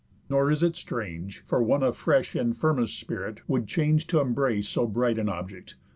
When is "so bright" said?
4.67-5.19